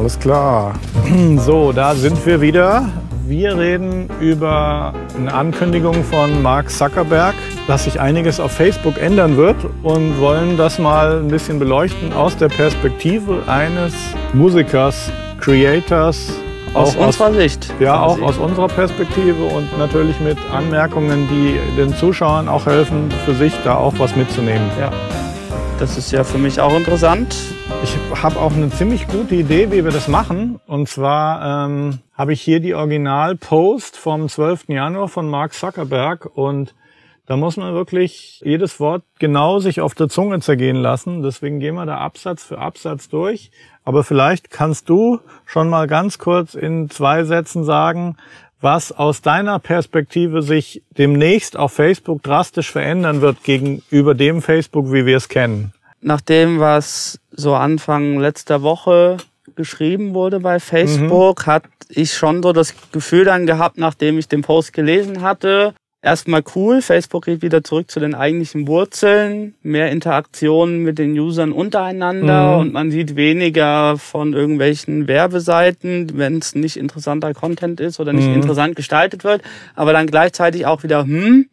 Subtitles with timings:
[0.00, 0.74] Alles klar.
[1.36, 2.88] So, da sind wir wieder.
[3.26, 7.34] Wir reden über eine Ankündigung von Mark Zuckerberg,
[7.66, 12.34] dass sich einiges auf Facebook ändern wird und wollen das mal ein bisschen beleuchten aus
[12.34, 13.92] der Perspektive eines
[14.32, 16.32] Musikers, Creators.
[16.72, 17.70] Aus unserer Sicht.
[17.78, 23.34] Ja, auch aus unserer Perspektive und natürlich mit Anmerkungen, die den Zuschauern auch helfen, für
[23.34, 24.70] sich da auch was mitzunehmen.
[24.80, 24.90] Ja.
[25.78, 27.36] Das ist ja für mich auch interessant.
[27.82, 30.60] Ich habe auch eine ziemlich gute Idee, wie wir das machen.
[30.66, 34.68] Und zwar ähm, habe ich hier die Original-Post vom 12.
[34.68, 36.74] Januar von Mark Zuckerberg und
[37.30, 41.22] da muss man wirklich jedes Wort genau sich auf der Zunge zergehen lassen.
[41.22, 43.52] Deswegen gehen wir da Absatz für Absatz durch.
[43.84, 48.16] Aber vielleicht kannst du schon mal ganz kurz in zwei Sätzen sagen,
[48.60, 55.06] was aus deiner Perspektive sich demnächst auf Facebook drastisch verändern wird gegenüber dem Facebook, wie
[55.06, 55.72] wir es kennen.
[56.00, 59.18] Nach dem, was so Anfang letzter Woche
[59.54, 61.52] geschrieben wurde bei Facebook, mhm.
[61.52, 66.42] hatte ich schon so das Gefühl dann gehabt, nachdem ich den Post gelesen hatte, erstmal
[66.54, 66.82] cool.
[66.82, 72.60] Facebook geht wieder zurück zu den eigentlichen Wurzeln, mehr Interaktionen mit den Usern untereinander mhm.
[72.60, 78.28] und man sieht weniger von irgendwelchen Werbeseiten, wenn es nicht interessanter Content ist oder nicht
[78.28, 78.36] mhm.
[78.36, 79.42] interessant gestaltet wird.
[79.74, 81.48] Aber dann gleichzeitig auch wieder, hm,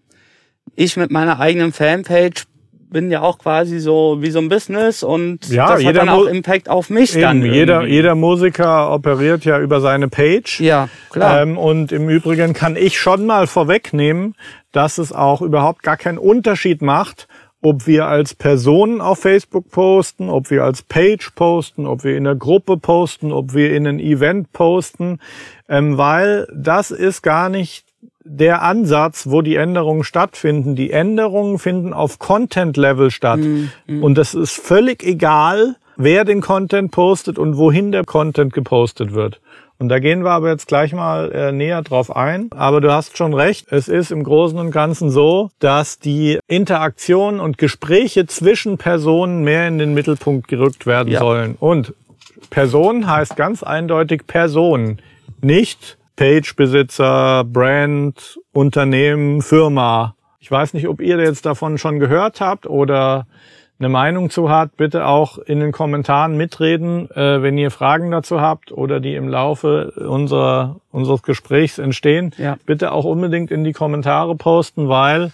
[0.75, 2.45] ich mit meiner eigenen Fanpage
[2.89, 6.25] bin ja auch quasi so wie so ein Business und ja, das hat dann auch
[6.25, 7.45] Impact auf mich eben, dann.
[7.45, 10.59] Jeder, jeder Musiker operiert ja über seine Page.
[10.61, 11.41] Ja, klar.
[11.41, 14.35] Ähm, und im Übrigen kann ich schon mal vorwegnehmen,
[14.71, 17.27] dass es auch überhaupt gar keinen Unterschied macht,
[17.61, 22.23] ob wir als Personen auf Facebook posten, ob wir als Page posten, ob wir in
[22.23, 25.19] der Gruppe posten, ob wir in ein Event posten,
[25.67, 27.86] ähm, weil das ist gar nicht
[28.29, 30.75] der Ansatz, wo die Änderungen stattfinden.
[30.75, 33.39] Die Änderungen finden auf Content-Level statt.
[33.39, 34.03] Mhm.
[34.03, 39.39] Und es ist völlig egal, wer den Content postet und wohin der Content gepostet wird.
[39.79, 42.49] Und da gehen wir aber jetzt gleich mal äh, näher drauf ein.
[42.51, 47.39] Aber du hast schon recht, es ist im Großen und Ganzen so, dass die Interaktion
[47.39, 51.19] und Gespräche zwischen Personen mehr in den Mittelpunkt gerückt werden ja.
[51.19, 51.55] sollen.
[51.59, 51.93] Und
[52.49, 54.97] Person heißt ganz eindeutig Person,
[55.41, 60.15] nicht Page-Besitzer, Brand, Unternehmen, Firma.
[60.39, 63.27] Ich weiß nicht, ob ihr jetzt davon schon gehört habt oder
[63.79, 68.41] eine Meinung zu habt, bitte auch in den Kommentaren mitreden, äh, wenn ihr Fragen dazu
[68.41, 72.31] habt oder die im Laufe unserer, unseres Gesprächs entstehen.
[72.37, 72.57] Ja.
[72.65, 75.31] Bitte auch unbedingt in die Kommentare posten, weil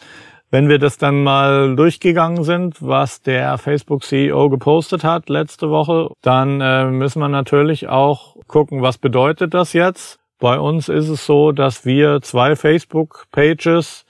[0.52, 6.60] wenn wir das dann mal durchgegangen sind, was der Facebook-CEO gepostet hat letzte Woche, dann
[6.62, 10.20] äh, müssen wir natürlich auch gucken, was bedeutet das jetzt?
[10.44, 14.04] Bei uns ist es so, dass wir zwei Facebook-Pages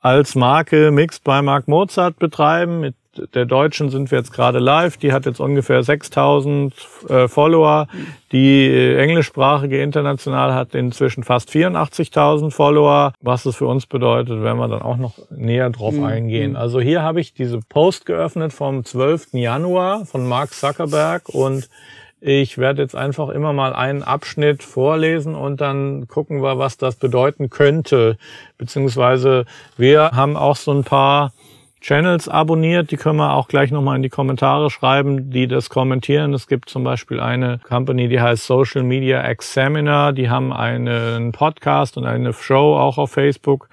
[0.00, 2.80] als Marke Mixed by Mark Mozart betreiben.
[2.80, 2.94] Mit
[3.34, 4.96] der deutschen sind wir jetzt gerade live.
[4.96, 6.72] Die hat jetzt ungefähr 6000
[7.10, 7.86] äh, Follower.
[8.32, 13.12] Die äh, englischsprachige international hat inzwischen fast 84.000 Follower.
[13.20, 16.04] Was es für uns bedeutet, werden wir dann auch noch näher drauf mhm.
[16.04, 16.56] eingehen.
[16.56, 19.34] Also hier habe ich diese Post geöffnet vom 12.
[19.34, 21.68] Januar von Mark Zuckerberg und
[22.26, 26.96] ich werde jetzt einfach immer mal einen Abschnitt vorlesen und dann gucken wir, was das
[26.96, 28.16] bedeuten könnte.
[28.56, 29.44] Beziehungsweise
[29.76, 31.34] wir haben auch so ein paar
[31.82, 36.32] Channels abonniert, die können wir auch gleich nochmal in die Kommentare schreiben, die das kommentieren.
[36.32, 41.98] Es gibt zum Beispiel eine Company, die heißt Social Media Examiner, die haben einen Podcast
[41.98, 43.68] und eine Show auch auf Facebook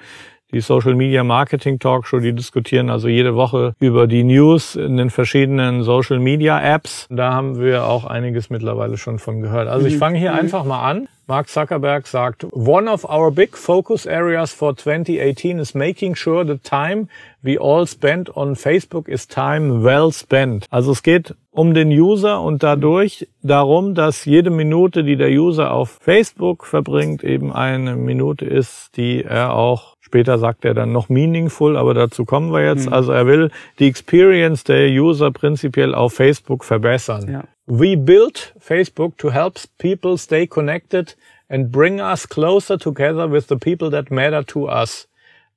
[0.51, 5.09] die Social Media Marketing Talkshow, die diskutieren also jede Woche über die News in den
[5.09, 7.07] verschiedenen Social Media Apps.
[7.09, 9.67] Da haben wir auch einiges mittlerweile schon von gehört.
[9.67, 9.99] Also ich mhm.
[9.99, 10.39] fange hier mhm.
[10.39, 11.07] einfach mal an.
[11.27, 16.57] Mark Zuckerberg sagt, One of our big focus areas for 2018 is making sure the
[16.57, 17.07] time
[17.41, 20.65] we all spend on Facebook is time well spent.
[20.69, 25.71] Also es geht um den User und dadurch darum, dass jede Minute, die der User
[25.71, 31.07] auf Facebook verbringt, eben eine Minute ist, die er auch Später sagt er dann noch
[31.07, 32.87] meaningful, aber dazu kommen wir jetzt.
[32.87, 32.93] Mhm.
[32.93, 33.49] Also er will
[33.79, 37.31] die Experience der User prinzipiell auf Facebook verbessern.
[37.31, 37.43] Ja.
[37.65, 41.15] We built Facebook to help people stay connected
[41.47, 45.07] and bring us closer together with the people that matter to us.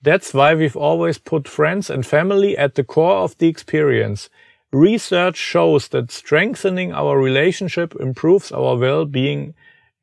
[0.05, 4.31] That's why we've always put friends and family at the core of the experience.
[4.70, 9.55] Research shows that strengthening our relationship improves our well-being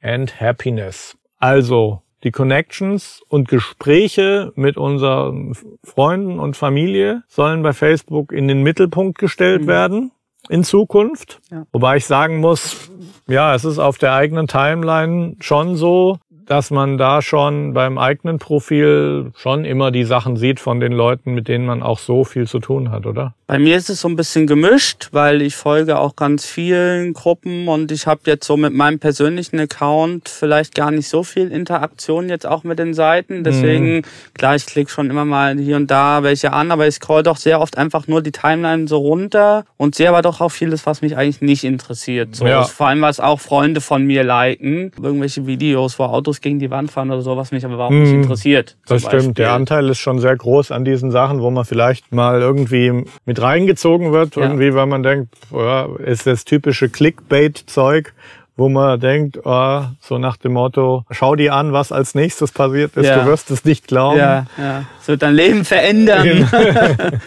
[0.03, 1.15] and happiness.
[1.39, 8.63] Also, die Connections und Gespräche mit unseren Freunden und Familie sollen bei Facebook in den
[8.63, 9.67] Mittelpunkt gestellt mhm.
[9.67, 10.11] werden
[10.49, 11.39] in Zukunft.
[11.51, 11.65] Ja.
[11.71, 12.91] Wobei ich sagen muss,
[13.27, 16.17] ja, es ist auf der eigenen Timeline schon so,
[16.51, 21.33] dass man da schon beim eigenen Profil schon immer die Sachen sieht von den Leuten,
[21.33, 23.33] mit denen man auch so viel zu tun hat, oder?
[23.47, 27.69] Bei mir ist es so ein bisschen gemischt, weil ich folge auch ganz vielen Gruppen
[27.69, 32.27] und ich habe jetzt so mit meinem persönlichen Account vielleicht gar nicht so viel Interaktion
[32.27, 33.45] jetzt auch mit den Seiten.
[33.45, 34.01] Deswegen, mhm.
[34.33, 37.37] klar, ich klicke schon immer mal hier und da welche an, aber ich scroll doch
[37.37, 41.01] sehr oft einfach nur die Timeline so runter und sehe aber doch auch vieles, was
[41.01, 42.35] mich eigentlich nicht interessiert.
[42.35, 42.63] So, ja.
[42.63, 44.91] Vor allem, was auch Freunde von mir liken.
[45.01, 48.11] Irgendwelche Videos, wo Autos gegen die Wand fahren oder so, was mich aber überhaupt nicht
[48.11, 48.77] hm, interessiert.
[48.87, 49.13] Das stimmt.
[49.13, 49.33] Beispiel.
[49.33, 53.41] Der Anteil ist schon sehr groß an diesen Sachen, wo man vielleicht mal irgendwie mit
[53.41, 54.43] reingezogen wird, ja.
[54.43, 58.13] irgendwie, weil man denkt, ja, ist das typische Clickbait-Zeug
[58.57, 62.95] wo man denkt, oh, so nach dem Motto, schau dir an, was als nächstes passiert
[62.97, 63.19] ist, ja.
[63.19, 64.19] du wirst es nicht glauben.
[64.19, 64.85] Ja, ja.
[65.01, 66.49] So dein Leben verändern.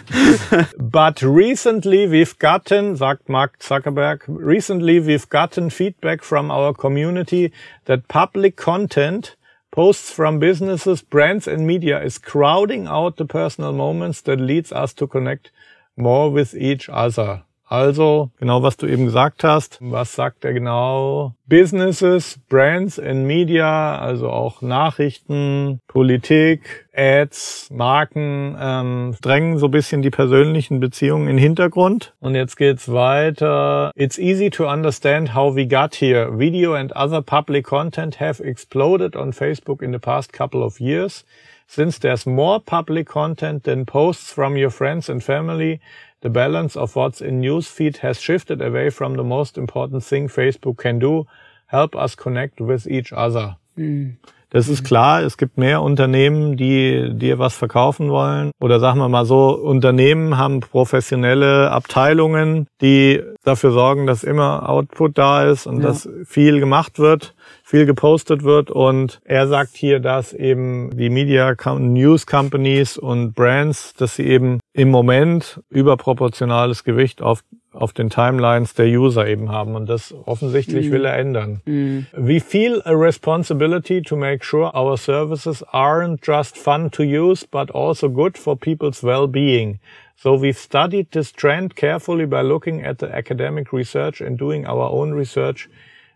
[0.77, 7.51] But recently we've gotten, sagt Mark Zuckerberg, recently we've gotten feedback from our community
[7.85, 9.35] that public content
[9.71, 14.93] posts from businesses, brands and media is crowding out the personal moments that leads us
[14.93, 15.51] to connect
[15.97, 17.44] more with each other.
[17.67, 19.79] Also, genau was du eben gesagt hast.
[19.81, 21.33] Was sagt er genau?
[21.47, 30.03] Businesses, Brands and Media, also auch Nachrichten, Politik, Ads, Marken, ähm, drängen so ein bisschen
[30.03, 32.13] die persönlichen Beziehungen in den Hintergrund.
[32.19, 33.91] Und jetzt geht's weiter.
[33.95, 36.37] It's easy to understand how we got here.
[36.37, 41.25] Video and other public content have exploded on Facebook in the past couple of years.
[41.67, 45.79] Since there's more public content than posts from your friends and family,
[46.25, 50.75] the balance of what's in newsfeed has shifted away from the most important thing Facebook
[50.75, 51.27] can do,
[51.67, 53.57] help us connect with each other.
[53.77, 54.15] Mhm.
[54.49, 58.51] Das ist klar, es gibt mehr Unternehmen, die dir was verkaufen wollen.
[58.59, 65.17] Oder sagen wir mal so, Unternehmen haben professionelle Abteilungen, die dafür sorgen, dass immer Output
[65.17, 65.87] da ist und ja.
[65.87, 67.33] dass viel gemacht wird
[67.65, 68.69] viel gepostet wird.
[68.69, 74.59] Und er sagt hier, dass eben die Media News Companies und Brands, dass sie eben
[74.73, 77.43] im Moment überproportionales Gewicht auf
[77.75, 80.91] auf den Timelines der User eben haben und das offensichtlich mm.
[80.91, 81.61] will er ändern.
[81.65, 82.07] Mm.
[82.13, 87.73] We feel a responsibility to make sure our services aren't just fun to use, but
[87.73, 89.79] also good for people's well-being.
[90.15, 94.89] So we've studied this trend carefully by looking at the academic research and doing our
[94.89, 95.69] own research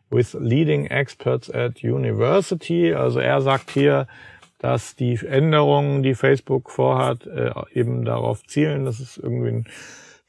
[0.09, 2.93] with leading experts at university.
[2.93, 4.07] Also er sagt hier,
[4.59, 9.63] dass die Änderungen, die Facebook vorhat, äh, eben darauf zielen, dass es irgendwie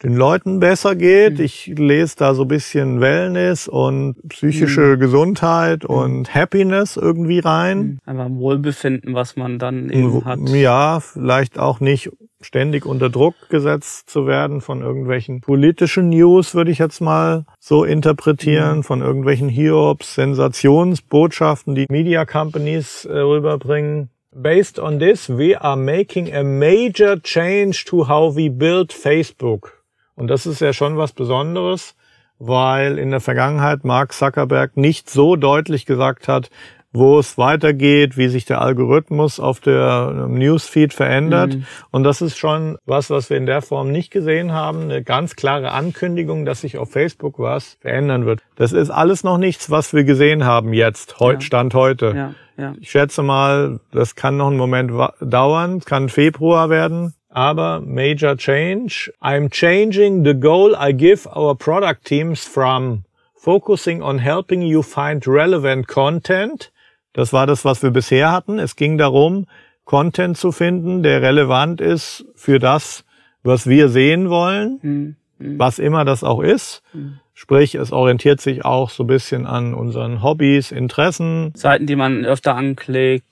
[0.02, 1.38] den Leuten besser geht.
[1.38, 1.44] Mhm.
[1.44, 5.00] Ich lese da so ein bisschen Wellness und psychische mhm.
[5.00, 5.94] Gesundheit mhm.
[5.94, 7.98] und Happiness irgendwie rein.
[8.06, 10.40] Aber Wohlbefinden, was man dann eben hat.
[10.48, 12.10] Ja, vielleicht auch nicht
[12.40, 17.84] ständig unter Druck gesetzt zu werden von irgendwelchen politischen News, würde ich jetzt mal so
[17.84, 18.82] interpretieren, mhm.
[18.82, 24.10] von irgendwelchen Hiobs, Sensationsbotschaften, die Media Companies äh, rüberbringen.
[24.32, 29.79] Based on this, we are making a major change to how we build Facebook.
[30.20, 31.96] Und das ist ja schon was Besonderes,
[32.38, 36.50] weil in der Vergangenheit Mark Zuckerberg nicht so deutlich gesagt hat,
[36.92, 41.54] wo es weitergeht, wie sich der Algorithmus auf der Newsfeed verändert.
[41.54, 41.64] Mhm.
[41.90, 44.82] Und das ist schon was, was wir in der Form nicht gesehen haben.
[44.82, 48.42] Eine ganz klare Ankündigung, dass sich auf Facebook was verändern wird.
[48.56, 51.46] Das ist alles noch nichts, was wir gesehen haben jetzt, heute, ja.
[51.46, 52.12] Stand heute.
[52.14, 52.74] Ja, ja.
[52.78, 54.92] Ich schätze mal, das kann noch einen Moment
[55.22, 57.14] dauern, kann Februar werden.
[57.30, 59.10] Aber major change.
[59.22, 63.04] I'm changing the goal I give our product teams from
[63.36, 66.70] focusing on helping you find relevant content
[67.12, 68.58] das war das, was wir bisher hatten.
[68.58, 69.46] Es ging darum,
[69.84, 73.04] Content zu finden, der relevant ist für das,
[73.42, 75.16] was wir sehen wollen, mhm.
[75.58, 76.82] was immer das auch ist.
[76.92, 77.18] Mhm.
[77.34, 81.52] Sprich, es orientiert sich auch so ein bisschen an unseren Hobbys, Interessen.
[81.56, 83.26] Seiten, die man öfter anklickt.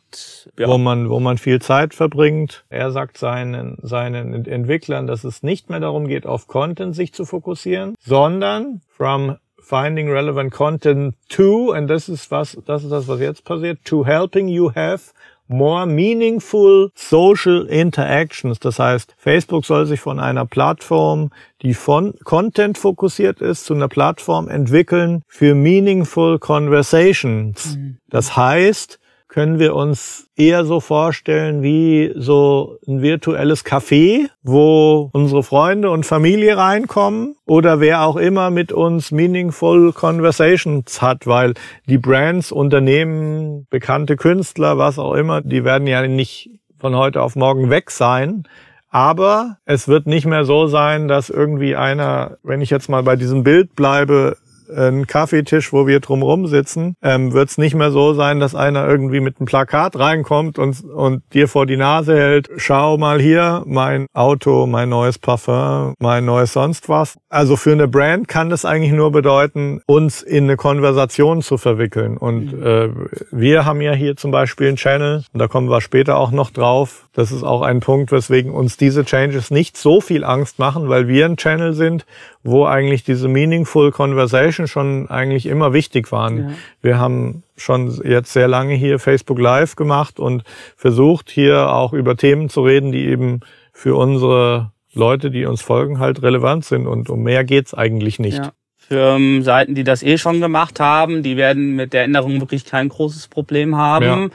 [0.58, 0.68] Ja.
[0.68, 2.64] Wo man, wo man viel Zeit verbringt.
[2.68, 7.24] Er sagt seinen, seinen Entwicklern, dass es nicht mehr darum geht, auf Content sich zu
[7.24, 13.20] fokussieren, sondern from finding relevant content to, and das ist was, das ist das, was
[13.20, 15.12] jetzt passiert, to helping you have
[15.48, 18.60] more meaningful social interactions.
[18.60, 21.30] Das heißt, Facebook soll sich von einer Plattform,
[21.62, 27.76] die von Content fokussiert ist, zu einer Plattform entwickeln für meaningful conversations.
[27.76, 27.98] Mhm.
[28.08, 35.42] Das heißt, können wir uns eher so vorstellen wie so ein virtuelles Café, wo unsere
[35.42, 41.54] Freunde und Familie reinkommen oder wer auch immer mit uns meaningful conversations hat, weil
[41.86, 47.36] die Brands, Unternehmen, bekannte Künstler, was auch immer, die werden ja nicht von heute auf
[47.36, 48.44] morgen weg sein.
[48.90, 53.16] Aber es wird nicht mehr so sein, dass irgendwie einer, wenn ich jetzt mal bei
[53.16, 54.38] diesem Bild bleibe,
[54.70, 58.86] ein Kaffeetisch, wo wir drumherum sitzen, ähm, wird es nicht mehr so sein, dass einer
[58.86, 63.62] irgendwie mit einem Plakat reinkommt und, und dir vor die Nase hält, schau mal hier,
[63.66, 67.16] mein Auto, mein neues Parfum, mein neues sonst was.
[67.28, 72.16] Also für eine Brand kann das eigentlich nur bedeuten, uns in eine Konversation zu verwickeln.
[72.16, 72.66] Und mhm.
[72.66, 72.88] äh,
[73.30, 77.08] wir haben ja hier zum Beispiel einen Channel, da kommen wir später auch noch drauf.
[77.12, 81.08] Das ist auch ein Punkt, weswegen uns diese Changes nicht so viel Angst machen, weil
[81.08, 82.06] wir ein Channel sind,
[82.42, 86.38] wo eigentlich diese meaningful conversation schon eigentlich immer wichtig waren.
[86.38, 86.50] Ja.
[86.82, 90.42] Wir haben schon jetzt sehr lange hier Facebook Live gemacht und
[90.76, 93.40] versucht hier auch über Themen zu reden, die eben
[93.72, 98.38] für unsere Leute, die uns folgen, halt relevant sind und um mehr geht's eigentlich nicht.
[98.38, 98.52] Ja.
[98.76, 102.88] Für Seiten, die das eh schon gemacht haben, die werden mit der Änderung wirklich kein
[102.88, 104.04] großes Problem haben.
[104.04, 104.28] Ja.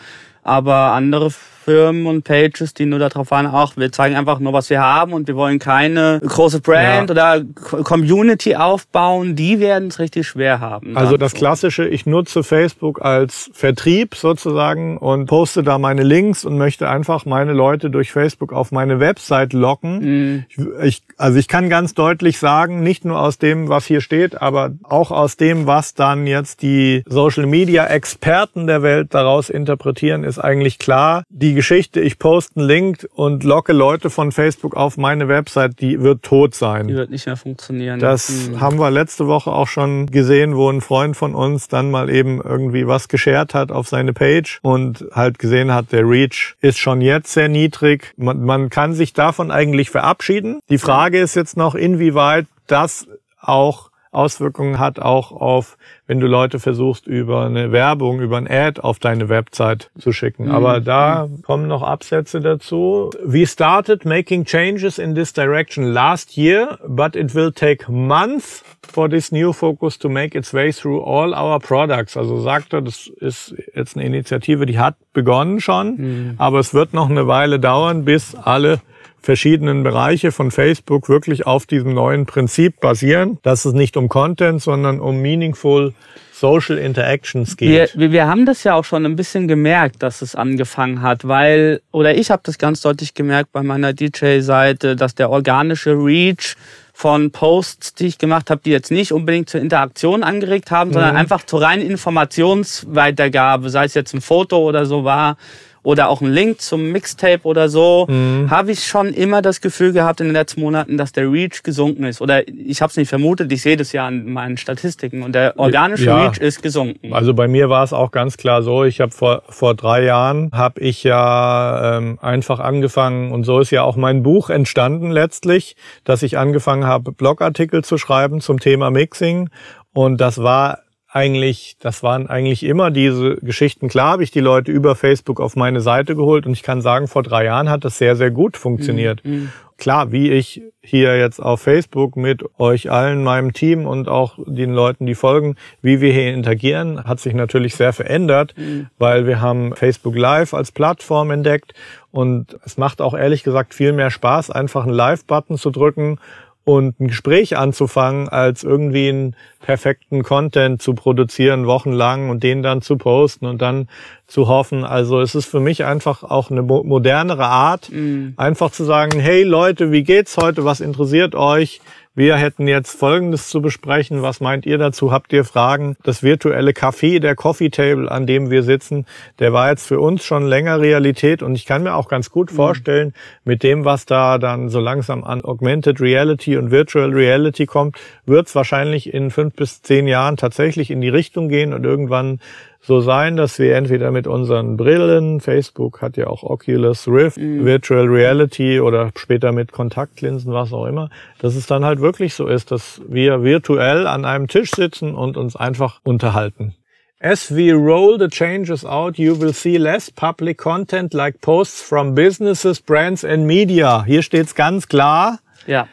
[0.44, 1.32] Aber andere
[1.63, 5.13] Firmen und Pages, die nur darauf waren, auch wir zeigen einfach nur, was wir haben
[5.13, 7.13] und wir wollen keine große Brand ja.
[7.13, 7.46] oder
[7.84, 10.98] Community aufbauen, die werden es richtig schwer haben.
[10.98, 16.58] Also das klassische, ich nutze Facebook als Vertrieb sozusagen und poste da meine Links und
[16.58, 20.00] möchte einfach meine Leute durch Facebook auf meine Website locken.
[20.00, 20.46] Mhm.
[20.50, 24.41] Ich, ich, also ich kann ganz deutlich sagen, nicht nur aus dem, was hier steht,
[24.41, 30.24] aber auch aus dem, was dann jetzt die Social Media Experten der Welt daraus interpretieren,
[30.24, 34.75] ist eigentlich klar, die die Geschichte, ich poste einen Link und locke Leute von Facebook
[34.75, 36.88] auf meine Website, die wird tot sein.
[36.88, 38.00] Die wird nicht mehr funktionieren.
[38.00, 38.60] Das mhm.
[38.60, 42.41] haben wir letzte Woche auch schon gesehen, wo ein Freund von uns dann mal eben
[42.41, 47.01] irgendwie was geshared hat auf seine Page und halt gesehen hat, der Reach ist schon
[47.01, 48.13] jetzt sehr niedrig.
[48.17, 50.60] Man, man kann sich davon eigentlich verabschieden.
[50.69, 53.05] Die Frage ist jetzt noch, inwieweit das
[53.39, 55.77] auch Auswirkungen hat auch auf,
[56.08, 60.46] wenn du Leute versuchst, über eine Werbung, über ein Ad auf deine Website zu schicken.
[60.46, 60.51] Mhm.
[60.51, 63.10] Aber da kommen noch Absätze dazu.
[63.24, 69.10] We started making changes in this direction last year, but it will take months for
[69.10, 72.17] this new focus to make its way through all our products.
[72.17, 76.34] Also sagt er, das ist jetzt eine Initiative, die hat begonnen schon, mhm.
[76.38, 78.79] aber es wird noch eine Weile dauern, bis alle
[79.24, 84.62] verschiedenen Bereiche von Facebook wirklich auf diesem neuen Prinzip basieren, dass es nicht um Content,
[84.62, 85.94] sondern um meaningful
[86.34, 87.98] Social Interactions geht.
[87.98, 91.82] Wir, wir haben das ja auch schon ein bisschen gemerkt, dass es angefangen hat, weil,
[91.92, 96.58] oder ich habe das ganz deutlich gemerkt bei meiner DJ-Seite, dass der organische Reach
[96.92, 100.96] von Posts, die ich gemacht habe, die jetzt nicht unbedingt zur Interaktion angeregt haben, mhm.
[100.96, 105.38] sondern einfach zur reinen Informationsweitergabe, sei es jetzt ein Foto oder so war,
[105.84, 108.50] oder auch einen Link zum Mixtape oder so, mhm.
[108.50, 112.06] habe ich schon immer das Gefühl gehabt in den letzten Monaten, dass der Reach gesunken
[112.06, 112.22] ist.
[112.22, 115.60] Oder ich habe es nicht vermutet, ich sehe das ja an meinen Statistiken und der
[115.60, 116.24] organische ja.
[116.24, 117.13] Reach ist gesunken.
[117.13, 120.50] Also bei mir war es auch ganz klar so, ich habe vor, vor drei Jahren,
[120.54, 125.75] habe ich ja ähm, einfach angefangen und so ist ja auch mein Buch entstanden letztlich,
[126.06, 129.50] dass ich angefangen habe, Blogartikel zu schreiben zum Thema Mixing
[129.94, 130.80] und das war
[131.13, 133.88] eigentlich, das waren eigentlich immer diese Geschichten.
[133.88, 137.08] Klar habe ich die Leute über Facebook auf meine Seite geholt und ich kann sagen,
[137.08, 139.24] vor drei Jahren hat das sehr, sehr gut funktioniert.
[139.24, 139.32] Mhm.
[139.32, 139.50] mhm.
[139.75, 144.72] Klar, wie ich hier jetzt auf Facebook mit euch allen, meinem Team und auch den
[144.72, 148.88] Leuten, die folgen, wie wir hier interagieren, hat sich natürlich sehr verändert, mhm.
[148.98, 151.74] weil wir haben Facebook Live als Plattform entdeckt
[152.12, 156.20] und es macht auch ehrlich gesagt viel mehr Spaß, einfach einen Live-Button zu drücken
[156.65, 162.82] und ein Gespräch anzufangen, als irgendwie einen perfekten Content zu produzieren, wochenlang und den dann
[162.82, 163.89] zu posten und dann
[164.27, 164.86] zu hoffen.
[164.86, 168.34] Also es ist für mich einfach auch eine modernere Art, mhm.
[168.38, 170.63] einfach zu sagen, hey Leute, wie geht's heute?
[170.63, 171.82] Was interessiert euch?
[172.15, 174.22] Wir hätten jetzt Folgendes zu besprechen.
[174.22, 175.12] Was meint ihr dazu?
[175.12, 175.96] Habt ihr Fragen?
[176.03, 179.08] Das virtuelle Café, der Coffee Table, an dem wir sitzen,
[179.39, 182.51] der war jetzt für uns schon länger Realität und ich kann mir auch ganz gut
[182.51, 182.55] mhm.
[182.55, 183.13] vorstellen,
[183.46, 188.46] mit dem, was da dann so langsam an Augmented Reality und Virtual Reality kommt, wird
[188.46, 192.39] es wahrscheinlich in fünf bis zehn Jahren tatsächlich in die Richtung gehen und irgendwann
[192.86, 197.63] so sein, dass wir entweder mit unseren Brillen, Facebook hat ja auch Oculus Rift, mhm.
[197.63, 201.10] Virtual Reality oder später mit Kontaktlinsen, was auch immer,
[201.40, 205.38] dass es dann halt wirklich so ist, dass wir virtuell an einem Tisch sitzen und
[205.38, 206.75] uns einfach unterhalten.
[207.22, 212.13] As we roll the changes out, you will see less public content like posts from
[212.13, 214.04] businesses, brands and media.
[214.04, 215.40] Hier steht's ganz klar.
[215.66, 215.88] Ja.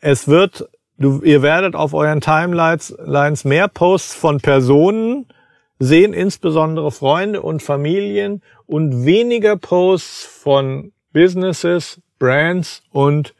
[0.00, 2.94] Es wird, du, ihr werdet auf euren Timelines
[3.44, 5.26] mehr Posts von Personen
[5.78, 13.34] sehen insbesondere Freunde und Familien und weniger Posts von Businesses, Brands und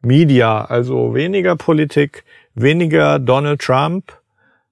[0.00, 0.64] Media.
[0.64, 2.24] Also weniger Politik,
[2.54, 4.18] weniger Donald Trump.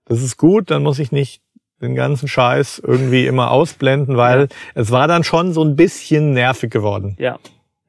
[0.04, 1.42] Das ist gut, dann muss ich nicht
[1.80, 4.46] den ganzen Scheiß irgendwie immer ausblenden, weil ja.
[4.74, 7.16] es war dann schon so ein bisschen nervig geworden.
[7.18, 7.38] Ja.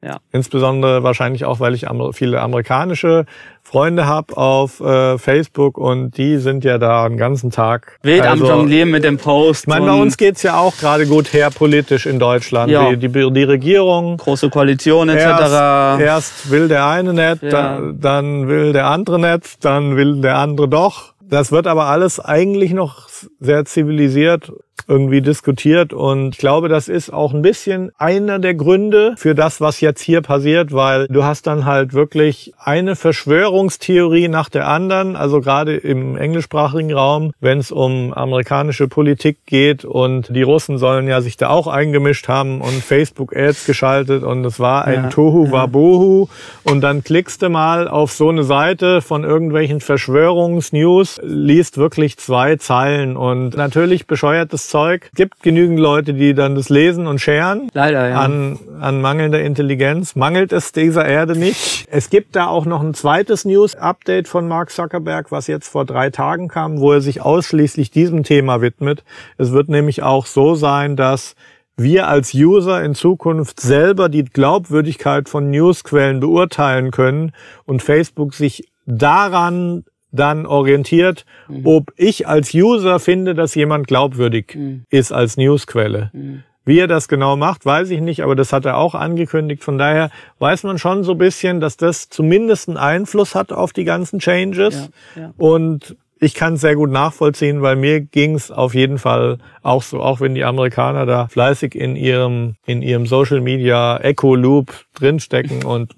[0.04, 0.18] Ja.
[0.32, 3.24] Insbesondere wahrscheinlich auch, weil ich viele amerikanische
[3.62, 7.98] Freunde habe auf äh, Facebook und die sind ja da den ganzen Tag.
[8.02, 9.62] Wild also, am Jonglieren mit dem Post.
[9.62, 12.72] Ich meine, bei uns geht's ja auch gerade gut her politisch in Deutschland.
[12.72, 12.90] Ja.
[12.90, 14.16] Die, die, die Regierung.
[14.16, 15.24] Große Koalition etc.
[15.24, 17.50] Erst, erst will der eine nicht, ja.
[17.50, 21.12] dann, dann will der andere nicht, dann will der andere doch.
[21.20, 24.52] Das wird aber alles eigentlich noch sehr zivilisiert
[24.88, 25.92] irgendwie diskutiert.
[25.92, 30.00] Und ich glaube, das ist auch ein bisschen einer der Gründe für das, was jetzt
[30.00, 35.76] hier passiert, weil du hast dann halt wirklich eine Verschwörungstheorie nach der anderen, also gerade
[35.76, 41.36] im englischsprachigen Raum, wenn es um amerikanische Politik geht und die Russen sollen ja sich
[41.36, 45.52] da auch eingemischt haben und Facebook-Ads geschaltet und es war ein ja, Tohu ja.
[45.52, 46.28] Wabohu.
[46.64, 52.56] Und dann klickst du mal auf so eine Seite von irgendwelchen Verschwörungsnews, liest wirklich zwei
[52.56, 53.16] Zeilen.
[53.16, 55.10] Und natürlich bescheuert das Zeug.
[55.14, 57.68] Gibt genügend Leute, die dann das lesen und scheren.
[57.72, 58.20] Leider, ja.
[58.20, 60.14] An, an mangelnder Intelligenz.
[60.14, 61.86] Mangelt es dieser Erde nicht.
[61.90, 66.10] Es gibt da auch noch ein zweites News-Update von Mark Zuckerberg, was jetzt vor drei
[66.10, 69.04] Tagen kam, wo er sich ausschließlich diesem Thema widmet.
[69.38, 71.34] Es wird nämlich auch so sein, dass
[71.76, 77.32] wir als User in Zukunft selber die Glaubwürdigkeit von Newsquellen beurteilen können
[77.64, 81.66] und Facebook sich daran dann orientiert, mhm.
[81.66, 84.84] ob ich als User finde, dass jemand glaubwürdig mhm.
[84.90, 86.10] ist als Newsquelle.
[86.12, 86.44] Mhm.
[86.64, 89.64] Wie er das genau macht, weiß ich nicht, aber das hat er auch angekündigt.
[89.64, 93.72] Von daher weiß man schon so ein bisschen, dass das zumindest einen Einfluss hat auf
[93.72, 94.90] die ganzen Changes.
[95.16, 95.34] Ja, ja.
[95.38, 99.82] Und ich kann es sehr gut nachvollziehen, weil mir ging es auf jeden Fall auch
[99.82, 104.72] so, auch wenn die Amerikaner da fleißig in ihrem, in ihrem Social Media Echo Loop
[104.94, 105.96] drinstecken und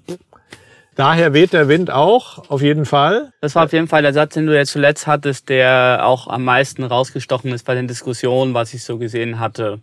[0.95, 3.31] Daher weht der Wind auch, auf jeden Fall.
[3.41, 6.45] Das war auf jeden Fall der Satz, den du jetzt zuletzt hattest, der auch am
[6.45, 9.79] meisten rausgestochen ist bei den Diskussionen, was ich so gesehen hatte.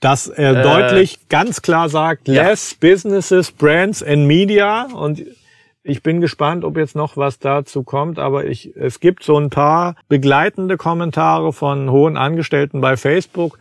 [0.00, 2.88] Dass er äh, deutlich ganz klar sagt, less ja.
[2.88, 4.88] businesses, brands and media.
[4.94, 5.22] Und
[5.82, 9.50] ich bin gespannt, ob jetzt noch was dazu kommt, aber ich, es gibt so ein
[9.50, 13.58] paar begleitende Kommentare von hohen Angestellten bei Facebook.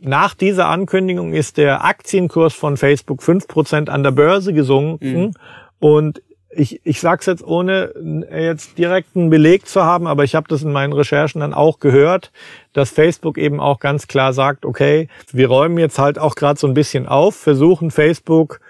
[0.00, 5.18] Nach dieser Ankündigung ist der Aktienkurs von Facebook fünf Prozent an der Börse gesunken.
[5.18, 5.32] Mhm.
[5.78, 6.22] Und
[6.56, 7.92] ich, ich sage es jetzt ohne
[8.30, 12.32] jetzt direkten Beleg zu haben, aber ich habe das in meinen Recherchen dann auch gehört,
[12.72, 16.66] dass Facebook eben auch ganz klar sagt, okay, wir räumen jetzt halt auch gerade so
[16.66, 18.60] ein bisschen auf, versuchen Facebook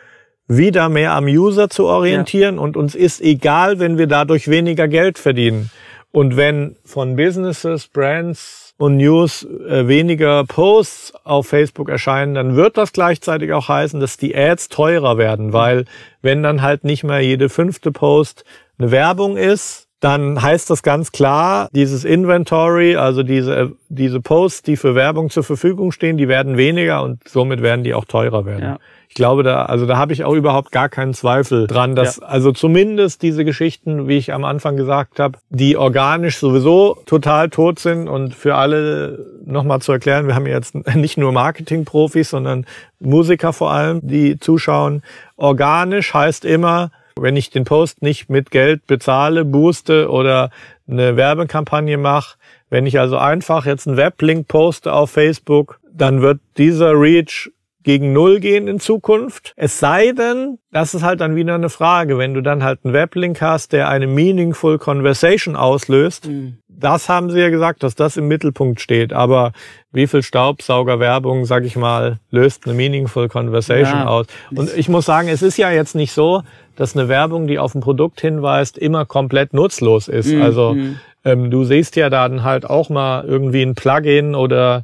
[0.49, 2.61] wieder mehr am User zu orientieren ja.
[2.61, 5.71] und uns ist egal, wenn wir dadurch weniger Geld verdienen.
[6.13, 12.77] Und wenn von Businesses, Brands, und News äh, weniger Posts auf Facebook erscheinen, dann wird
[12.77, 15.87] das gleichzeitig auch heißen, dass die Ads teurer werden, weil
[16.23, 18.45] wenn dann halt nicht mehr jede fünfte Post
[18.79, 24.77] eine Werbung ist, dann heißt das ganz klar, dieses Inventory, also diese, diese Posts, die
[24.77, 28.63] für Werbung zur Verfügung stehen, die werden weniger und somit werden die auch teurer werden.
[28.63, 28.79] Ja.
[29.09, 32.27] Ich glaube, da, also da habe ich auch überhaupt gar keinen Zweifel dran, dass ja.
[32.29, 37.81] also zumindest diese Geschichten, wie ich am Anfang gesagt habe, die organisch sowieso total tot
[37.81, 42.65] sind und für alle nochmal zu erklären, wir haben jetzt nicht nur Marketingprofis, sondern
[43.01, 45.03] Musiker vor allem, die zuschauen.
[45.37, 50.51] Organisch heißt immer, wenn ich den Post nicht mit Geld bezahle, booste oder
[50.89, 52.37] eine Werbekampagne mache,
[52.69, 57.51] wenn ich also einfach jetzt einen Weblink poste auf Facebook, dann wird dieser Reach
[57.87, 59.53] gegen Null gehen in Zukunft.
[59.55, 62.93] Es sei denn, das ist halt dann wieder eine Frage, wenn du dann halt einen
[62.93, 66.27] Weblink hast, der eine meaningful conversation auslöst.
[66.27, 66.59] Mhm.
[66.67, 69.13] Das haben sie ja gesagt, dass das im Mittelpunkt steht.
[69.13, 69.53] Aber
[69.93, 74.09] wie viel Staubsaugerwerbung, sag ich mal, löst eine meaningful conversation ja.
[74.09, 74.27] aus?
[74.53, 76.43] Und ich muss sagen, es ist ja jetzt nicht so,
[76.75, 80.33] dass eine Werbung, die auf ein Produkt hinweist, immer komplett nutzlos ist.
[80.33, 80.43] Mhm.
[80.43, 80.99] Also mhm.
[81.25, 84.83] ähm, du siehst ja dann halt auch mal irgendwie ein Plugin oder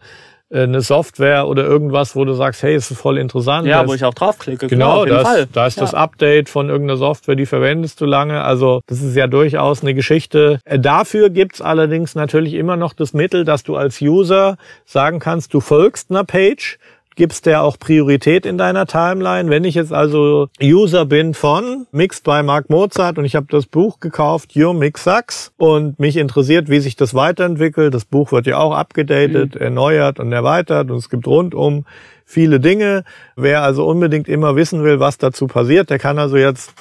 [0.53, 3.67] eine Software oder irgendwas, wo du sagst, hey, ist voll interessant.
[3.67, 4.67] Ja, wo ich auch draufklicke.
[4.67, 5.83] Genau, genau das, da ist ja.
[5.83, 8.43] das Update von irgendeiner Software, die verwendest du lange.
[8.43, 10.61] Also das ist ja durchaus eine Geschichte.
[10.65, 15.55] Äh, dafür gibt's allerdings natürlich immer noch das Mittel, dass du als User sagen kannst,
[15.55, 16.79] du folgst einer Page
[17.16, 19.51] gibst der auch Priorität in deiner Timeline.
[19.51, 23.66] Wenn ich jetzt also User bin von Mixed by Mark Mozart und ich habe das
[23.66, 27.92] Buch gekauft, Your Mix Sucks und mich interessiert, wie sich das weiterentwickelt.
[27.92, 29.61] Das Buch wird ja auch abgedatet, mhm.
[29.61, 31.85] erneuert und erweitert und es gibt rundum
[32.25, 33.05] viele Dinge.
[33.37, 36.72] Wer also unbedingt immer wissen will, was dazu passiert, der kann also jetzt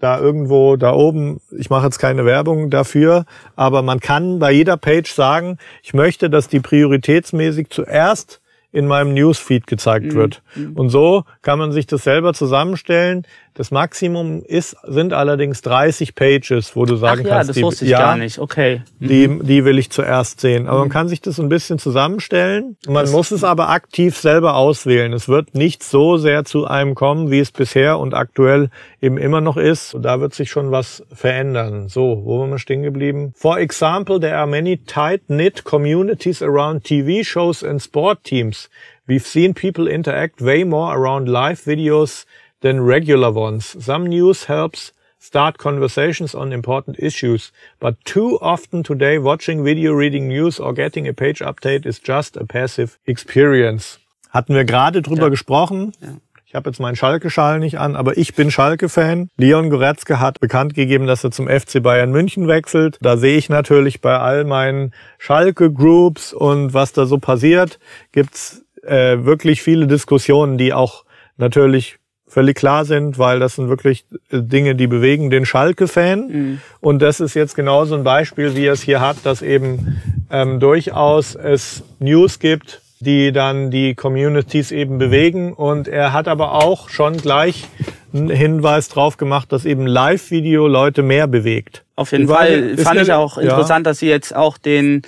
[0.00, 3.24] da irgendwo da oben, ich mache jetzt keine Werbung dafür,
[3.56, 8.37] aber man kann bei jeder Page sagen, ich möchte, dass die prioritätsmäßig zuerst
[8.72, 10.14] in meinem Newsfeed gezeigt mhm.
[10.14, 10.42] wird.
[10.54, 10.72] Mhm.
[10.74, 13.26] Und so kann man sich das selber zusammenstellen,
[13.58, 17.62] Das Maximum ist, sind allerdings 30 Pages, wo du sagen Ach ja, kannst, das die,
[17.64, 18.38] wusste ich ja, gar nicht.
[18.38, 18.82] Okay.
[19.00, 19.08] Mhm.
[19.08, 20.68] die, die will ich zuerst sehen.
[20.68, 22.76] Aber man kann sich das ein bisschen zusammenstellen.
[22.86, 25.12] Man muss es aber aktiv selber auswählen.
[25.12, 28.70] Es wird nicht so sehr zu einem kommen, wie es bisher und aktuell
[29.02, 29.96] eben immer noch ist.
[30.00, 31.88] Da wird sich schon was verändern.
[31.88, 33.32] So, wo waren wir stehen geblieben?
[33.34, 38.70] For example, there are many tight-knit communities around TV shows and sport teams.
[39.08, 42.24] We've seen people interact way more around live videos
[42.60, 43.76] than regular ones.
[43.80, 50.28] Some news helps start conversations on important issues, but too often today watching video, reading
[50.28, 53.98] news or getting a page update is just a passive experience.
[54.30, 55.28] Hatten wir gerade drüber Ja.
[55.30, 55.92] gesprochen.
[56.00, 56.08] Ja.
[56.46, 59.28] Ich habe jetzt meinen Schalke-Schal nicht an, aber ich bin Schalke-Fan.
[59.36, 62.96] Leon Goretzke hat bekannt gegeben, dass er zum FC Bayern München wechselt.
[63.02, 67.78] Da sehe ich natürlich bei all meinen Schalke-Groups und was da so passiert,
[68.12, 71.04] gibt's äh, wirklich viele Diskussionen, die auch
[71.36, 76.60] natürlich völlig klar sind, weil das sind wirklich äh, Dinge, die bewegen den Schalke-Fan.
[76.80, 80.60] Und das ist jetzt genauso ein Beispiel, wie er es hier hat, dass eben ähm,
[80.60, 85.52] durchaus es News gibt, die dann die Communities eben bewegen.
[85.52, 87.64] Und er hat aber auch schon gleich
[88.12, 91.84] einen Hinweis drauf gemacht, dass eben Live-Video Leute mehr bewegt.
[91.96, 93.44] Auf jeden Frage Fall fand ich auch ja.
[93.44, 95.02] interessant, dass sie jetzt auch den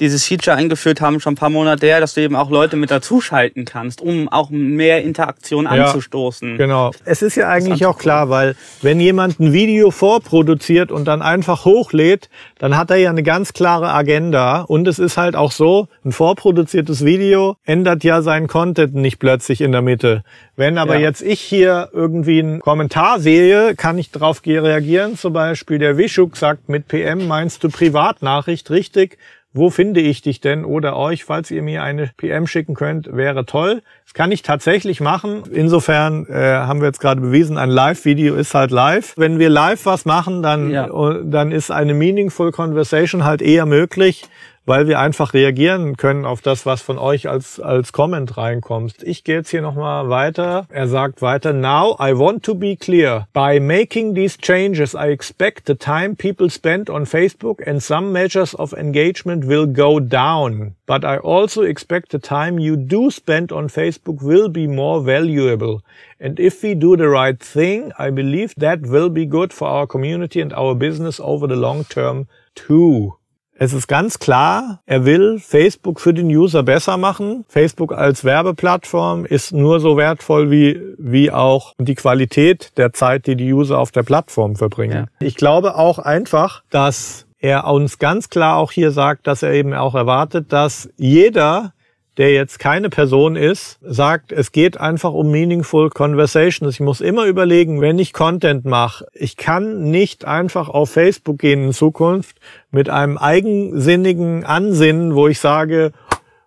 [0.00, 2.90] dieses Feature eingeführt haben, schon ein paar Monate her, dass du eben auch Leute mit
[2.90, 5.86] dazuschalten kannst, um auch mehr Interaktion Ja.
[5.86, 6.58] anzustoßen.
[6.58, 6.90] Genau.
[7.04, 11.64] Es ist ja eigentlich auch klar, weil wenn jemand ein Video vorproduziert und dann einfach
[11.64, 12.28] hochlädt,
[12.58, 14.62] dann hat er ja eine ganz klare Agenda.
[14.62, 19.60] Und es ist halt auch so, ein vorproduziertes Video ändert ja seinen Content nicht plötzlich
[19.60, 20.24] in der Mitte.
[20.56, 21.00] Wenn aber Ja.
[21.02, 25.16] jetzt ich hier irgendwie einen Kommentar sehe, kann ich darauf reagieren.
[25.16, 29.18] Zum Beispiel der Wischuk sagt, mit PM meinst du Privatnachricht, richtig?
[29.56, 33.46] Wo finde ich dich denn oder euch, falls ihr mir eine PM schicken könnt, wäre
[33.46, 33.82] toll.
[34.04, 35.44] Das kann ich tatsächlich machen.
[35.50, 39.14] Insofern äh, haben wir jetzt gerade bewiesen, ein Live-Video ist halt live.
[39.16, 40.86] Wenn wir live was machen, dann, Ja.
[40.86, 44.24] äh, dann ist eine meaningful conversation halt eher möglich,
[44.66, 49.02] weil wir einfach reagieren können auf das, was von euch als, als Comment reinkommt.
[49.02, 50.66] Ich gehe jetzt hier nochmal weiter.
[50.68, 53.28] Er sagt weiter, Now I want to be clear.
[53.32, 58.54] By making these changes, I expect the time people spend on Facebook and some measures
[58.54, 60.74] of engagement will go down.
[60.86, 65.82] But I also expect the time you do spend on Facebook will be more valuable.
[66.18, 69.86] And if we do the right thing, I believe that will be good for our
[69.86, 73.16] community and our business over the long term too.
[73.58, 77.46] Es ist ganz klar, er will Facebook für den User besser machen.
[77.48, 83.34] Facebook als Werbeplattform ist nur so wertvoll wie, wie auch die Qualität der Zeit, die
[83.34, 85.08] die User auf der Plattform verbringen.
[85.20, 89.72] Ich glaube auch einfach, dass er uns ganz klar auch hier sagt, dass er eben
[89.72, 91.72] auch erwartet, dass jeder,
[92.16, 96.74] der jetzt keine Person ist, sagt, es geht einfach um meaningful conversations.
[96.74, 101.64] Ich muss immer überlegen, wenn ich Content mache, ich kann nicht einfach auf Facebook gehen
[101.64, 102.36] in Zukunft
[102.70, 105.92] mit einem eigensinnigen Ansinnen, wo ich sage,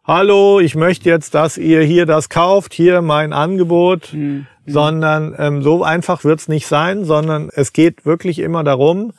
[0.04, 4.12] hallo, ich möchte jetzt, dass ihr hier das kauft, hier mein Angebot,
[4.66, 9.14] sondern ähm, so einfach wird's nicht sein, sondern es geht wirklich immer darum,